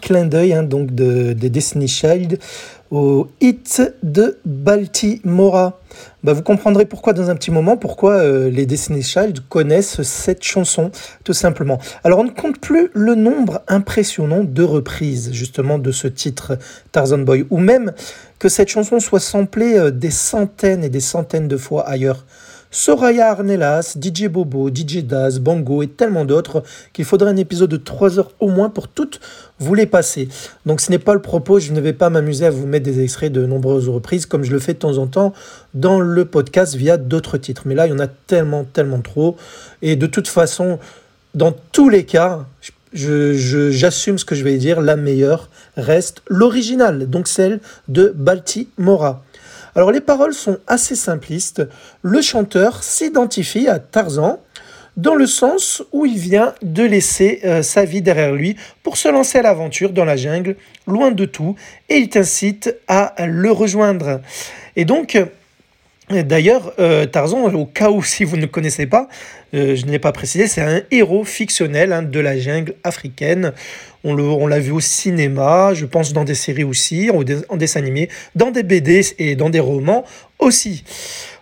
Clin 0.05 0.25
d'œil 0.25 0.53
hein, 0.53 0.63
donc 0.63 0.93
de, 0.93 1.33
de, 1.33 1.47
Destiny 1.47 1.88
Child 1.88 2.38
au 2.91 3.27
hit 3.41 3.81
de 4.03 4.38
Baltimora. 4.45 5.79
Bah, 6.24 6.33
vous 6.33 6.43
comprendrez 6.43 6.85
pourquoi 6.85 7.13
dans 7.13 7.31
un 7.31 7.35
petit 7.35 7.50
moment, 7.50 7.75
pourquoi 7.75 8.13
euh, 8.13 8.51
les 8.51 8.67
Destiny 8.67 9.01
Child 9.01 9.39
connaissent 9.50 10.03
cette 10.03 10.43
chanson, 10.43 10.91
tout 11.24 11.33
simplement. 11.33 11.79
Alors 12.03 12.19
on 12.19 12.24
ne 12.24 12.29
compte 12.29 12.59
plus 12.59 12.91
le 12.93 13.15
nombre 13.15 13.63
impressionnant 13.67 14.43
de 14.43 14.63
reprises 14.63 15.31
justement 15.33 15.79
de 15.79 15.91
ce 15.91 16.07
titre 16.07 16.59
Tarzan 16.91 17.19
Boy, 17.19 17.47
ou 17.50 17.57
même 17.57 17.91
que 18.38 18.47
cette 18.47 18.69
chanson 18.69 19.00
soit 19.00 19.19
samplée 19.19 19.75
euh, 19.75 19.89
des 19.89 20.12
centaines 20.12 20.83
et 20.83 20.89
des 20.89 21.00
centaines 21.00 21.47
de 21.47 21.57
fois 21.57 21.89
ailleurs. 21.89 22.25
Soraya 22.77 23.29
Arnelas, 23.29 23.96
DJ 23.98 24.27
Bobo, 24.27 24.67
DJ 24.67 24.98
Daz, 24.98 25.39
Bango 25.39 25.82
et 25.82 25.88
tellement 25.88 26.25
d'autres 26.25 26.62
qu'il 26.91 27.05
faudrait 27.05 27.32
un 27.32 27.38
épisode 27.38 27.70
de 27.70 27.77
3 27.77 28.20
heures 28.20 28.34
au 28.41 28.50
moins 28.50 28.70
pour 28.70 28.89
toutes 28.89 29.22
vous 29.60 29.75
les 29.75 29.86
passer. 29.86 30.27
Donc 30.65 30.82
ce 30.82 30.91
n'est 30.91 31.00
pas 31.00 31.13
le 31.13 31.22
propos, 31.22 31.58
je 31.58 31.72
ne 31.72 31.79
vais 31.79 31.94
pas 31.94 32.10
m'amuser 32.10 32.46
à 32.46 32.51
vous 32.51 32.67
mettre 32.67 32.84
des 32.84 33.01
extraits 33.01 33.32
de 33.32 33.46
nombreuses 33.46 33.88
reprises 33.88 34.25
comme 34.25 34.44
je 34.44 34.51
le 34.51 34.60
fais 34.60 34.74
de 34.74 34.79
temps 34.79 34.98
en 34.98 35.08
temps 35.08 35.32
dans 35.74 36.01
le 36.01 36.25
podcast 36.25 36.75
via 36.75 36.98
d'autres 36.98 37.38
titres. 37.38 37.62
Mais 37.63 37.75
là, 37.75 37.88
il 37.88 37.91
y 37.91 37.94
en 37.94 38.00
a 38.00 38.08
tellement, 38.08 38.65
tellement 38.65 39.00
trop. 39.00 39.38
Et 39.82 39.96
de 39.96 40.05
toute 40.05 40.27
façon, 40.27 40.77
dans 41.34 41.55
tous 41.72 41.88
les 41.88 42.03
cas, 42.03 42.46
j'assume 42.91 44.17
ce 44.17 44.25
que 44.25 44.36
je 44.36 44.44
vais 44.44 44.58
dire, 44.58 44.82
la 44.82 44.98
meilleure 44.98 45.50
reste 45.77 46.24
l'original, 46.27 47.10
donc 47.10 47.29
celle 47.29 47.62
de 47.88 48.12
Baltimora. 48.13 49.24
Alors 49.75 49.91
les 49.91 50.01
paroles 50.01 50.34
sont 50.34 50.58
assez 50.67 50.96
simplistes. 50.96 51.62
Le 52.01 52.22
chanteur 52.22 52.82
s'identifie 52.82 53.67
à 53.67 53.79
Tarzan 53.79 54.39
dans 54.96 55.15
le 55.15 55.27
sens 55.27 55.84
où 55.91 56.05
il 56.05 56.17
vient 56.17 56.55
de 56.62 56.84
laisser 56.84 57.41
euh, 57.44 57.62
sa 57.62 57.84
vie 57.84 58.01
derrière 58.01 58.32
lui 58.32 58.55
pour 58.82 58.96
se 58.96 59.10
lancer 59.10 59.39
à 59.39 59.41
l'aventure 59.41 59.91
dans 59.91 60.05
la 60.05 60.15
jungle, 60.15 60.55
loin 60.88 61.12
de 61.12 61.25
tout, 61.25 61.55
et 61.89 61.98
il 61.98 62.08
t'incite 62.08 62.74
à 62.88 63.13
le 63.27 63.51
rejoindre. 63.51 64.22
Et 64.77 64.86
donc, 64.86 65.17
D'ailleurs, 66.10 66.72
euh, 66.77 67.08
Tarzan, 67.08 67.51
au 67.53 67.65
cas 67.65 67.89
où 67.89 68.03
si 68.03 68.24
vous 68.24 68.38
ne 68.38 68.46
connaissez 68.46 68.86
pas, 68.86 69.08
euh, 69.53 69.75
je 69.75 69.86
ne 69.86 69.91
l'ai 69.91 70.00
pas 70.00 70.12
précisé, 70.12 70.48
c'est 70.48 70.62
un 70.62 70.82
héros 70.91 71.24
fictionnel 71.24 71.94
hein, 71.94 72.03
de 72.03 72.20
la 72.20 72.38
jungle 72.38 72.75
africaine. 72.84 73.53
On 74.07 74.47
l'a 74.47 74.59
vu 74.59 74.71
au 74.71 74.79
cinéma, 74.79 75.74
je 75.74 75.85
pense 75.85 76.13
dans 76.13 76.24
des 76.24 76.35
séries 76.35 76.63
aussi, 76.63 77.09
en, 77.09 77.24
dessin 77.57 77.79
animé, 77.79 78.09
dans 78.35 78.51
des 78.51 78.62
BD 78.62 79.01
et 79.17 79.35
dans 79.35 79.50
des 79.50 79.59
romans 79.59 80.05
aussi. 80.38 80.83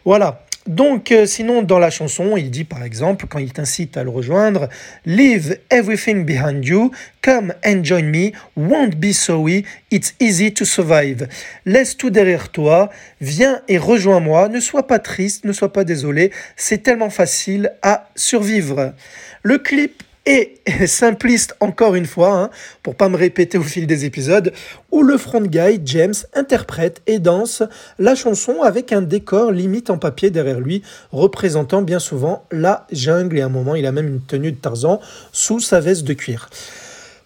Voilà. 0.05 0.45
Donc, 0.65 1.11
euh, 1.11 1.25
sinon, 1.25 1.61
dans 1.61 1.77
la 1.77 1.89
chanson, 1.89 2.37
il 2.37 2.49
dit 2.49 2.63
par 2.63 2.83
exemple, 2.83 3.25
quand 3.27 3.39
il 3.39 3.51
t'incite 3.51 3.97
à 3.97 4.03
le 4.05 4.09
rejoindre, 4.09 4.69
Leave 5.05 5.57
everything 5.69 6.23
behind 6.23 6.63
you, 6.63 6.91
come 7.21 7.53
and 7.65 7.83
join 7.83 8.03
me, 8.03 8.31
won't 8.55 8.95
be 8.95 9.11
sorry, 9.11 9.65
it's 9.91 10.15
easy 10.21 10.53
to 10.53 10.63
survive. 10.63 11.27
Laisse 11.65 11.97
tout 11.97 12.11
derrière 12.11 12.47
toi, 12.47 12.89
viens 13.19 13.61
et 13.67 13.77
rejoins-moi, 13.77 14.47
ne 14.47 14.61
sois 14.61 14.87
pas 14.87 14.99
triste, 14.99 15.43
ne 15.43 15.51
sois 15.51 15.73
pas 15.73 15.83
désolé, 15.83 16.31
c'est 16.55 16.81
tellement 16.81 17.09
facile 17.09 17.73
à 17.81 18.09
survivre. 18.15 18.93
Le 19.41 19.57
clip 19.57 20.01
et 20.25 20.59
simpliste 20.87 21.55
encore 21.59 21.95
une 21.95 22.05
fois, 22.05 22.33
hein, 22.33 22.49
pour 22.81 22.95
pas 22.95 23.09
me 23.09 23.17
répéter 23.17 23.57
au 23.57 23.63
fil 23.63 23.87
des 23.87 24.05
épisodes, 24.05 24.53
où 24.91 25.03
le 25.03 25.17
front 25.17 25.41
guy 25.41 25.81
James 25.85 26.13
interprète 26.33 27.01
et 27.07 27.19
danse 27.19 27.63
la 27.99 28.15
chanson 28.15 28.61
avec 28.61 28.91
un 28.91 29.01
décor 29.01 29.51
limite 29.51 29.89
en 29.89 29.97
papier 29.97 30.29
derrière 30.29 30.59
lui, 30.59 30.81
représentant 31.11 31.81
bien 31.81 31.99
souvent 31.99 32.45
la 32.51 32.87
jungle 32.91 33.37
et 33.37 33.41
à 33.41 33.45
un 33.45 33.49
moment 33.49 33.75
il 33.75 33.85
a 33.85 33.91
même 33.91 34.07
une 34.07 34.21
tenue 34.21 34.51
de 34.51 34.57
Tarzan 34.57 34.99
sous 35.31 35.59
sa 35.59 35.79
veste 35.79 36.03
de 36.03 36.13
cuir. 36.13 36.49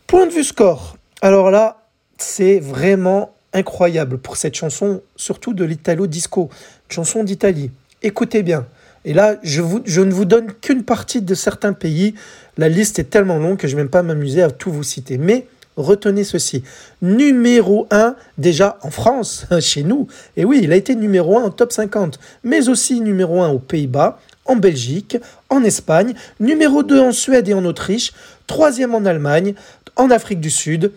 Point 0.08 0.26
de 0.26 0.32
vue 0.32 0.44
score, 0.44 0.98
alors 1.22 1.52
là 1.52 1.84
c'est 2.18 2.60
vraiment 2.60 3.34
incroyable 3.54 4.18
pour 4.18 4.38
cette 4.38 4.56
chanson, 4.56 5.02
surtout 5.16 5.54
de 5.54 5.64
l'Italo 5.64 6.08
Disco, 6.08 6.50
chanson 6.90 7.24
d'Italie. 7.24 7.72
Écoutez 8.04 8.44
bien, 8.44 8.66
et 9.06 9.14
là, 9.14 9.38
je, 9.44 9.62
ne 9.62 10.12
vous 10.12 10.26
donne 10.26 10.52
qu'une 10.54 10.84
partie 10.84 11.22
de 11.22 11.36
certains 11.36 11.74
pays. 11.74 12.16
La 12.58 12.70
liste 12.70 13.00
est 13.00 13.06
tellement 13.06 13.38
longue 13.38 13.58
que 13.58 13.68
je 13.68 13.74
ne 13.74 13.78
vais 13.78 13.84
même 13.84 13.90
pas 13.90 14.04
m'amuser 14.04 14.44
à 14.44 14.52
tout 14.52 14.72
vous 14.72 14.84
citer. 14.84 15.18
Mais 15.18 15.48
retenez 15.76 16.24
ceci. 16.24 16.64
Numéro 17.02 17.88
1, 17.92 18.16
déjà 18.38 18.78
en 18.82 18.90
France, 18.90 19.46
chez 19.60 19.84
nous. 19.84 20.08
Et 20.36 20.46
oui, 20.46 20.60
il 20.64 20.72
a 20.72 20.76
été 20.76 20.96
numéro 20.96 21.38
1 21.38 21.44
en 21.44 21.50
top 21.50 21.72
50, 21.72 22.20
mais 22.44 22.70
aussi 22.70 23.00
numéro 23.00 23.42
1 23.42 23.50
aux 23.50 23.60
Pays-Bas, 23.60 24.20
en 24.46 24.56
Belgique, 24.56 25.18
en 25.50 25.64
Espagne, 25.64 26.14
numéro 26.40 26.84
2 26.84 27.00
en 27.00 27.12
Suède 27.12 27.48
et 27.48 27.54
en 27.54 27.66
Autriche, 27.66 28.14
troisième 28.48 28.96
en 28.96 29.06
Allemagne, 29.06 29.54
en 29.96 30.10
Afrique 30.10 30.40
du 30.40 30.50
Sud, 30.50 30.92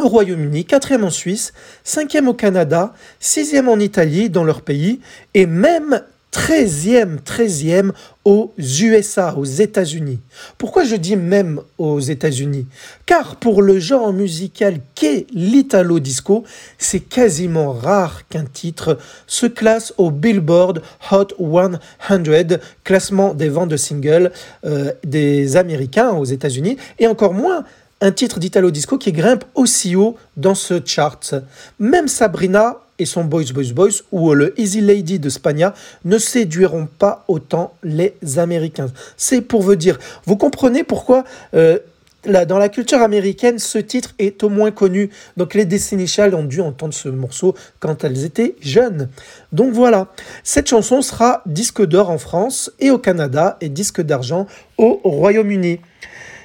au 0.00 0.08
Royaume-Uni, 0.08 0.64
quatrième 0.64 1.04
en 1.04 1.10
Suisse, 1.10 1.52
cinquième 1.84 2.28
au 2.28 2.34
Canada, 2.34 2.94
sixième 3.20 3.68
en 3.68 3.78
Italie 3.78 4.30
dans 4.30 4.44
leur 4.44 4.62
pays, 4.62 5.00
et 5.34 5.46
même 5.46 6.02
13e, 6.32 7.18
13e 7.18 7.90
aux 8.24 8.52
USA, 8.58 9.34
aux 9.36 9.44
États-Unis. 9.44 10.18
Pourquoi 10.56 10.84
je 10.84 10.96
dis 10.96 11.16
même 11.16 11.60
aux 11.76 12.00
États-Unis? 12.00 12.66
Car 13.04 13.36
pour 13.36 13.60
le 13.60 13.78
genre 13.78 14.12
musical 14.12 14.80
qu'est 14.94 15.26
l'Italo 15.34 16.00
Disco, 16.00 16.44
c'est 16.78 17.00
quasiment 17.00 17.72
rare 17.72 18.26
qu'un 18.28 18.44
titre 18.44 18.98
se 19.26 19.46
classe 19.46 19.92
au 19.98 20.10
Billboard 20.10 20.82
Hot 21.10 21.28
100, 21.38 22.58
classement 22.82 23.34
des 23.34 23.50
ventes 23.50 23.68
de 23.68 23.76
singles 23.76 24.32
euh, 24.64 24.92
des 25.04 25.56
Américains 25.56 26.10
aux 26.10 26.24
États-Unis, 26.24 26.78
et 26.98 27.06
encore 27.06 27.34
moins 27.34 27.64
un 28.00 28.10
titre 28.10 28.40
d'Italo 28.40 28.70
Disco 28.70 28.98
qui 28.98 29.12
grimpe 29.12 29.44
aussi 29.54 29.96
haut 29.96 30.16
dans 30.36 30.56
ce 30.56 30.80
chart. 30.84 31.34
Même 31.78 32.08
Sabrina 32.08 32.78
et 33.02 33.06
son 33.06 33.24
Boys 33.24 33.52
Boys 33.52 33.72
Boys 33.74 34.02
ou 34.12 34.32
le 34.32 34.58
Easy 34.58 34.80
Lady 34.80 35.18
de 35.18 35.28
Spagna 35.28 35.74
ne 36.04 36.18
séduiront 36.18 36.88
pas 36.98 37.24
autant 37.28 37.74
les 37.82 38.14
Américains. 38.36 38.90
C'est 39.16 39.42
pour 39.42 39.62
vous 39.62 39.74
dire. 39.74 39.98
Vous 40.24 40.36
comprenez 40.36 40.84
pourquoi 40.84 41.24
euh, 41.54 41.78
dans 42.24 42.58
la 42.58 42.68
culture 42.68 43.02
américaine, 43.02 43.58
ce 43.58 43.78
titre 43.78 44.14
est 44.20 44.44
au 44.44 44.48
moins 44.48 44.70
connu. 44.70 45.10
Donc 45.36 45.54
les 45.54 45.64
Destiny 45.64 46.06
Child 46.06 46.34
ont 46.34 46.44
dû 46.44 46.60
entendre 46.60 46.94
ce 46.94 47.08
morceau 47.08 47.54
quand 47.80 48.04
elles 48.04 48.24
étaient 48.24 48.54
jeunes. 48.60 49.08
Donc 49.50 49.72
voilà, 49.72 50.06
cette 50.44 50.68
chanson 50.68 51.02
sera 51.02 51.42
disque 51.46 51.84
d'or 51.84 52.10
en 52.10 52.18
France 52.18 52.70
et 52.78 52.92
au 52.92 52.98
Canada 52.98 53.56
et 53.60 53.68
disque 53.68 54.00
d'argent 54.00 54.46
au 54.78 55.00
Royaume-Uni. 55.02 55.80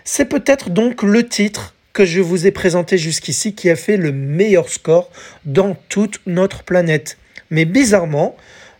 C'est 0.03 0.25
peut-être 0.25 0.71
donc 0.71 1.03
le 1.03 1.27
titre 1.27 1.75
que 1.98 2.06
je 2.06 2.22
vous 2.22 2.46
ai 2.46 2.51
présenté 2.51 2.96
jusqu'ici 3.00 3.56
qui 3.56 3.72
a 3.72 3.75
fait 3.75 3.98
le 3.98 4.12
meilleur 4.12 4.70
score 4.70 5.10
dans 5.46 5.75
toute 5.89 6.22
notre 6.27 6.62
planète. 6.62 7.18
Mais 7.50 7.66
bizarrement, 7.66 8.36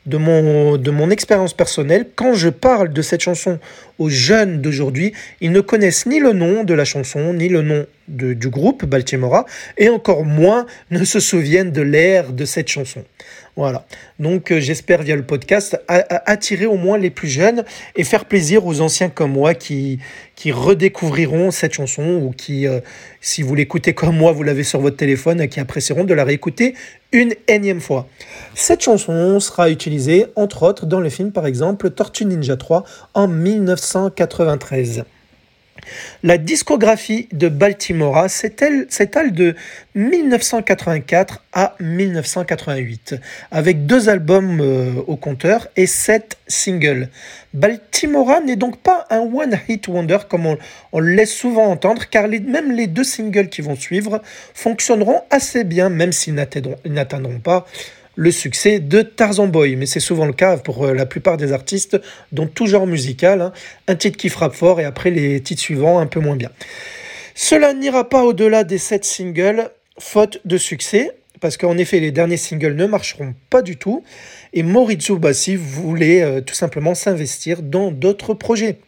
de 0.06 0.18
mon, 0.18 0.78
de 0.78 0.92
mon 0.92 1.10
expérience 1.10 1.56
personnelle, 1.56 2.06
quand 2.16 2.36
je 2.36 2.50
parle 2.50 2.94
de 2.94 3.02
cette 3.02 3.22
chanson 3.22 3.58
aux 3.98 4.10
jeunes 4.10 4.62
d'aujourd'hui, 4.62 5.14
ils 5.42 5.52
ne 5.52 5.62
connaissent 5.62 6.06
ni 6.06 6.20
le 6.20 6.32
nom 6.32 6.64
de 6.64 6.76
la 6.76 6.86
chanson, 6.86 7.34
ni 7.34 7.50
le 7.50 7.64
nom 7.64 7.88
du 8.08 8.50
groupe 8.50 8.86
Baltimora, 8.86 9.48
et 9.80 9.90
encore 9.90 10.24
moins 10.24 10.68
ne 10.92 11.04
se 11.04 11.20
souviennent 11.20 11.72
de 11.72 11.82
l'air 11.82 12.34
de 12.34 12.46
cette 12.46 12.68
chanson. 12.68 13.04
Voilà. 13.58 13.86
Donc 14.20 14.52
euh, 14.52 14.60
j'espère 14.60 15.02
via 15.02 15.16
le 15.16 15.24
podcast 15.24 15.82
attirer 15.88 16.68
au 16.68 16.78
moins 16.78 17.00
les 17.00 17.10
plus 17.10 17.28
jeunes 17.28 17.66
et 17.96 18.04
faire 18.04 18.26
plaisir 18.26 18.68
aux 18.68 18.82
anciens 18.82 19.10
comme 19.10 19.32
moi 19.32 19.56
qui, 19.56 20.00
redécouvriront 20.46 21.50
cette 21.50 21.74
chanson 21.74 22.22
ou 22.22 22.32
qui, 22.38 22.68
euh, 22.68 22.80
si 23.20 23.42
vous 23.42 23.56
l'écoutez 23.56 23.94
comme 23.94 24.16
moi, 24.16 24.32
vous 24.32 24.44
l'avez 24.44 24.64
sur 24.64 24.80
votre 24.80 24.96
téléphone, 24.96 25.48
qui 25.48 25.60
apprécieront 25.60 26.04
de 26.04 26.14
la 26.14 26.24
réécouter 26.24 26.76
une 27.12 27.34
énième 27.48 27.82
fois. 27.82 28.08
Cette 28.54 28.84
chanson 28.84 29.40
sera 29.40 29.72
utilisée 29.72 30.28
entre 30.36 30.62
autres 30.62 30.86
dans 30.86 31.00
le 31.00 31.10
film 31.10 31.32
par 31.32 31.48
exemple 31.48 31.90
Tortue 31.90 32.26
Ninja 32.26 32.58
3 32.58 32.84
en 33.16 33.28
1993. 33.28 35.04
La 36.24 36.38
discographie 36.38 37.28
de 37.32 37.50
Baltimora 37.50 38.30
s'étale 38.30 39.32
de 39.32 39.56
1984 39.96 41.44
à 41.54 41.76
1988, 41.80 43.16
avec 43.52 43.86
deux 43.86 44.10
albums 44.10 44.60
euh, 44.62 44.94
au 45.08 45.16
compteur 45.16 45.68
et 45.76 45.88
sept 45.88 46.38
singles. 46.48 47.10
Baltimora 47.54 48.42
n'est 48.42 48.56
donc 48.56 48.78
pas 48.78 49.08
un 49.10 49.22
one-hit 49.22 49.88
wonder 49.88 50.20
comme 50.30 50.46
on, 50.46 50.58
on, 50.92 51.00
le 51.00 51.16
laisse 51.16 51.34
souvent 51.34 51.66
entendre, 51.66 52.06
car 52.10 52.28
même 52.28 52.72
les 52.72 52.88
deux 52.88 53.04
singles 53.04 53.50
qui 53.50 53.62
vont 53.62 53.76
suivre 53.76 54.22
fonctionneront 54.54 55.22
assez 55.30 55.64
bien, 55.64 55.90
même 55.90 56.12
s'ils 56.12 56.36
n'atteindront 56.36 57.40
pas 57.40 57.66
le 58.18 58.32
succès 58.32 58.80
de 58.80 59.02
Tarzan 59.04 59.48
Boy. 59.48 59.78
Mais 59.78 59.86
c'est 59.86 60.02
souvent 60.02 60.26
le 60.26 60.34
cas 60.34 60.58
pour 60.58 60.86
euh, 60.86 60.94
la 60.94 61.06
plupart 61.06 61.38
des 61.38 61.54
artistes, 61.54 62.02
dans 62.34 62.48
tout 62.48 62.66
genre 62.66 62.88
musical. 62.88 63.42
Hein. 63.42 63.54
Un 63.88 63.96
titre 63.96 64.18
qui 64.18 64.28
frappe 64.28 64.54
fort 64.56 64.82
et 64.82 64.86
après 64.86 65.12
les 65.12 65.40
titres 65.40 65.62
suivants 65.62 66.00
un 66.00 66.08
peu 66.08 66.20
moins 66.20 66.36
bien. 66.36 66.52
Cela 67.36 67.74
n'ira 67.74 68.10
pas 68.10 68.24
au-delà 68.24 68.64
des 68.64 68.80
sept 68.80 69.06
singles, 69.06 69.70
faute 70.00 70.42
de 70.44 70.58
succès, 70.58 71.12
parce 71.40 71.56
qu'en 71.56 71.78
effet, 71.78 72.00
les 72.00 72.12
derniers 72.12 72.38
singles 72.38 72.74
ne 72.74 72.88
marcheront 72.88 73.36
pas 73.52 73.62
du 73.62 73.78
tout. 73.78 74.04
Et 74.54 74.64
Maurizio 74.64 75.18
Bassi 75.18 75.56
voulait 75.56 76.24
euh, 76.24 76.42
tout 76.42 76.56
simplement 76.56 76.96
s'investir 76.96 77.62
dans 77.62 77.92
d'autres 77.92 78.34
projets. 78.34 78.80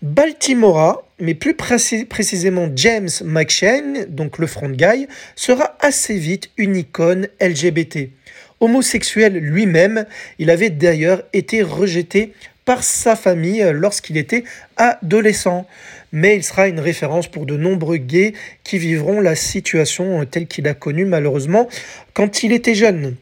Baltimora, 0.00 1.04
mais 1.18 1.34
plus 1.34 1.54
précisément 1.54 2.68
James 2.76 3.08
McShane, 3.24 4.06
donc 4.08 4.38
le 4.38 4.46
front 4.46 4.70
guy, 4.70 5.08
sera 5.34 5.76
assez 5.80 6.16
vite 6.16 6.50
une 6.56 6.76
icône 6.76 7.28
LGBT. 7.40 8.10
Homosexuel 8.60 9.34
lui-même, 9.34 10.06
il 10.38 10.50
avait 10.50 10.70
d'ailleurs 10.70 11.22
été 11.32 11.62
rejeté 11.62 12.32
par 12.64 12.82
sa 12.82 13.16
famille 13.16 13.64
lorsqu'il 13.72 14.16
était 14.16 14.44
adolescent. 14.76 15.66
Mais 16.12 16.36
il 16.36 16.44
sera 16.44 16.68
une 16.68 16.80
référence 16.80 17.26
pour 17.26 17.46
de 17.46 17.56
nombreux 17.56 17.96
gays 17.96 18.34
qui 18.64 18.78
vivront 18.78 19.20
la 19.20 19.34
situation 19.34 20.24
telle 20.26 20.46
qu'il 20.46 20.68
a 20.68 20.74
connue 20.74 21.04
malheureusement 21.04 21.68
quand 22.14 22.42
il 22.42 22.52
était 22.52 22.74
jeune. 22.74 23.14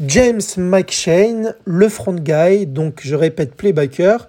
James 0.00 0.40
McShane, 0.56 1.54
le 1.64 1.88
front 1.88 2.14
guy, 2.14 2.66
donc 2.66 3.00
je 3.02 3.16
répète 3.16 3.54
playbacker, 3.54 4.28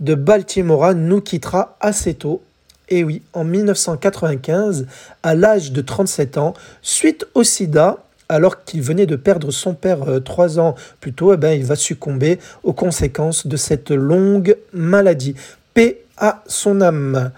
de 0.00 0.14
Baltimore 0.14 0.94
nous 0.94 1.20
quittera 1.20 1.76
assez 1.80 2.14
tôt. 2.14 2.42
Et 2.88 3.04
oui, 3.04 3.22
en 3.34 3.44
1995, 3.44 4.86
à 5.22 5.34
l'âge 5.34 5.72
de 5.72 5.82
37 5.82 6.38
ans, 6.38 6.54
suite 6.82 7.26
au 7.34 7.44
sida, 7.44 8.02
alors 8.30 8.64
qu'il 8.64 8.80
venait 8.80 9.06
de 9.06 9.16
perdre 9.16 9.50
son 9.50 9.74
père 9.74 10.08
euh, 10.08 10.20
trois 10.20 10.58
ans 10.58 10.74
plus 11.00 11.12
tôt, 11.12 11.34
eh 11.34 11.36
ben, 11.36 11.50
il 11.50 11.64
va 11.64 11.76
succomber 11.76 12.38
aux 12.62 12.72
conséquences 12.72 13.46
de 13.46 13.56
cette 13.56 13.90
longue 13.90 14.56
maladie. 14.72 15.34
Paix 15.74 16.02
à 16.16 16.42
son 16.46 16.80
âme. 16.80 17.32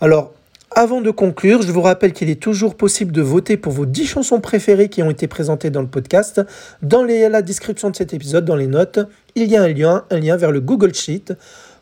Alors, 0.00 0.32
avant 0.72 1.00
de 1.00 1.10
conclure, 1.10 1.62
je 1.62 1.72
vous 1.72 1.80
rappelle 1.80 2.12
qu'il 2.12 2.28
est 2.28 2.40
toujours 2.40 2.74
possible 2.74 3.12
de 3.12 3.22
voter 3.22 3.56
pour 3.56 3.72
vos 3.72 3.86
10 3.86 4.06
chansons 4.06 4.40
préférées 4.40 4.88
qui 4.88 5.02
ont 5.02 5.10
été 5.10 5.26
présentées 5.26 5.70
dans 5.70 5.80
le 5.80 5.86
podcast. 5.86 6.42
Dans 6.82 7.02
la 7.02 7.40
description 7.40 7.88
de 7.90 7.96
cet 7.96 8.12
épisode, 8.12 8.44
dans 8.44 8.56
les 8.56 8.66
notes, 8.66 8.98
il 9.36 9.48
y 9.48 9.56
a 9.56 9.62
un 9.62 9.68
lien, 9.68 10.36
vers 10.36 10.50
le 10.50 10.60
Google 10.60 10.92
Sheet 10.92 11.32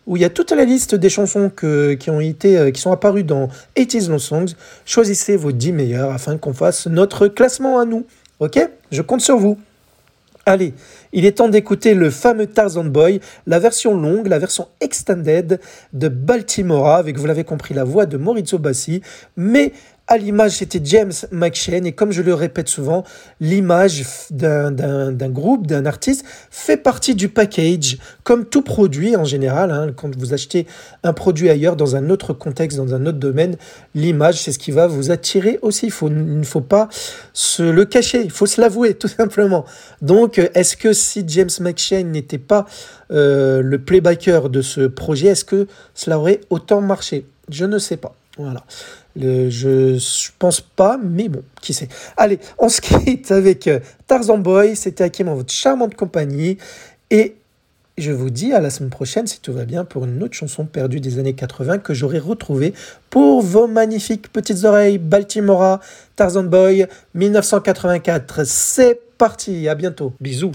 où 0.07 0.16
il 0.16 0.22
y 0.22 0.24
a 0.26 0.30
toute 0.30 0.52
la 0.52 0.66
liste 0.66 0.94
des 0.94 1.09
chansons 1.09 1.50
qui, 1.50 2.11
ont 2.11 2.20
été, 2.20 2.59
euh, 2.59 2.70
qui 2.70 2.80
sont 2.80 2.92
apparues 2.92 3.24
dans 3.24 3.48
80s 3.74 4.11
Long 4.11 4.18
Songs. 4.18 4.52
Choisissez 4.85 5.35
vos 5.37 5.50
10 5.50 5.72
meilleurs 5.72 6.12
afin 6.12 6.37
qu'on 6.37 6.52
fasse 6.52 6.87
notre 6.87 7.26
classement 7.26 7.80
à 7.80 7.87
nous. 7.87 8.04
Ok? 8.40 8.59
Je 8.90 9.03
compte 9.03 9.20
sur 9.20 9.37
vous. 9.37 9.59
Allez, 10.47 10.75
il 11.14 11.25
est 11.25 11.38
temps 11.38 11.49
d'écouter 11.49 11.94
le 11.94 12.11
fameux 12.11 12.47
Tarzan 12.47 12.85
Boy, 12.85 13.20
la 13.47 13.59
version 13.59 13.99
longue, 13.99 14.27
la 14.27 14.38
version 14.38 14.68
extended 14.83 15.59
de 15.94 16.09
Baltimora, 16.09 16.99
avec, 16.99 17.16
vous 17.16 17.25
l'avez 17.25 17.44
compris, 17.44 17.73
la 17.73 17.85
voix 17.85 18.05
de 18.05 18.18
Maurizio 18.18 18.59
Bassi, 18.59 19.01
mais 19.38 19.73
à 20.07 20.19
l'image, 20.19 20.53
c'était 20.53 20.81
James 20.85 21.12
McShane. 21.33 21.87
Et 21.87 21.93
comme 21.93 22.12
je 22.12 22.21
le 22.21 22.35
répète 22.35 22.69
souvent, 22.69 23.05
l'image 23.40 24.05
d'un 24.31 25.29
groupe, 25.31 25.67
d'un 25.67 25.87
artiste, 25.87 26.25
fait 26.51 26.77
partie 26.77 27.14
du 27.14 27.29
package. 27.29 27.99
Comme 28.23 28.45
tout 28.45 28.62
produit 28.62 29.17
en 29.17 29.25
général, 29.25 29.71
hein, 29.71 29.93
quand 29.97 30.14
vous 30.17 30.35
achetez 30.35 30.67
un 31.05 31.14
produit 31.14 31.49
ailleurs, 31.49 31.77
dans 31.77 31.97
un 31.97 32.11
autre 32.11 32.35
contexte, 32.35 32.77
dans 32.77 32.95
un 32.95 33.07
autre 33.07 33.19
domaine, 33.19 33.57
l'image, 33.95 34.43
c'est 34.43 34.53
ce 34.53 34.59
qui 34.59 34.73
va 34.73 34.87
vous 34.87 35.11
attirer 35.11 35.59
aussi. 35.62 35.90
Il, 36.03 36.38
ne 36.38 36.45
faut 36.45 36.61
pas 36.61 36.88
se 37.33 37.62
le 37.62 37.87
cacher, 37.87 38.23
il 38.23 38.31
faut 38.31 38.47
se 38.47 38.61
l'avouer, 38.61 38.95
tout 38.99 39.09
simplement. 39.09 39.64
Donc, 40.03 40.38
est-ce 40.38 40.77
que 40.77 40.93
si 40.93 41.25
James 41.27 41.51
McShane 41.61 42.11
n'était 42.11 42.38
pas 42.38 42.67
euh, 43.11 43.62
le 43.62 43.79
playbacker 43.79 44.51
de 44.51 44.61
ce 44.61 44.83
projet, 44.83 45.29
est-ce 45.29 45.45
que 45.47 45.67
cela 45.95 46.19
aurait 46.19 46.40
autant 46.51 46.83
marché? 46.83 47.27
Je 47.49 47.64
ne 47.64 47.79
sais 47.79 47.97
pas. 47.97 48.14
Voilà. 48.37 48.64
Le, 49.16 49.48
je, 49.48 49.98
pense 50.38 50.61
pas, 50.61 50.98
mais 51.03 51.29
bon, 51.29 51.42
qui 51.61 51.72
sait. 51.72 51.88
Allez, 52.16 52.38
on 52.59 52.68
se 52.68 52.81
quitte 52.81 53.31
avec 53.31 53.68
euh, 53.68 53.81
Tarzan 54.07 54.38
Boy. 54.38 54.77
C'était 54.77 55.05
Hakim 55.05 55.29
en 55.29 55.35
votre 55.35 55.53
charmante 55.53 55.94
compagnie. 55.94 56.59
Et 57.11 57.37
je 57.96 58.11
vous 58.11 58.31
dis 58.31 58.53
à 58.53 58.61
la 58.61 58.70
semaine 58.70 58.90
prochaine, 58.90 59.27
si 59.27 59.40
tout 59.40 59.53
va 59.53 59.64
bien, 59.64 59.85
pour 59.85 60.05
une 60.05 60.22
autre 60.22 60.35
chanson 60.35 60.64
perdue 60.66 60.98
des 60.98 61.18
années 61.20 61.35
80 61.35 61.79
que 61.79 61.94
j'aurai 61.94 62.18
retrouvée 62.18 62.74
pour 63.09 63.40
vos 63.40 63.68
magnifiques 63.68 64.33
petites 64.33 64.64
oreilles. 64.64 64.98
Baltimora, 64.98 65.81
Tarzan 66.16 66.44
Boy, 66.44 66.88
1984. 67.14 68.44
C'est 68.44 69.00
parti, 69.16 69.68
à 69.68 69.77
bientôt. 69.77 70.12
Bisous. 70.20 70.53